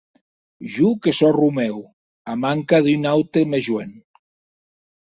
[0.75, 1.77] Jo que sò Romèu,
[2.35, 3.95] a manca de un aute mès joen.